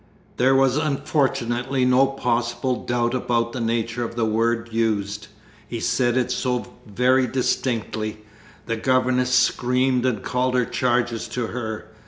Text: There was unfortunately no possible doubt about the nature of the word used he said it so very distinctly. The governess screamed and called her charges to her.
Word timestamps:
There 0.37 0.55
was 0.55 0.77
unfortunately 0.77 1.85
no 1.85 2.07
possible 2.07 2.83
doubt 2.85 3.13
about 3.13 3.53
the 3.53 3.61
nature 3.61 4.03
of 4.03 4.15
the 4.15 4.25
word 4.25 4.69
used 4.71 5.27
he 5.67 5.79
said 5.79 6.17
it 6.17 6.31
so 6.31 6.73
very 6.87 7.27
distinctly. 7.27 8.17
The 8.65 8.77
governess 8.77 9.29
screamed 9.29 10.07
and 10.07 10.23
called 10.23 10.55
her 10.55 10.65
charges 10.65 11.27
to 11.27 11.45
her. 11.45 11.85